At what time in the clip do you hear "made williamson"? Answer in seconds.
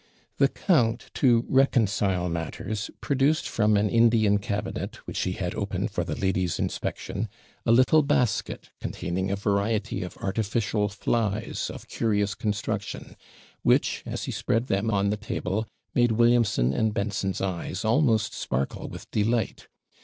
15.93-16.73